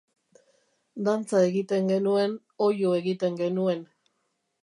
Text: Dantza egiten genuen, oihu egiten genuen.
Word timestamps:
Dantza 1.09 1.41
egiten 1.49 1.91
genuen, 1.93 2.33
oihu 2.69 2.97
egiten 3.03 3.39
genuen. 3.43 3.85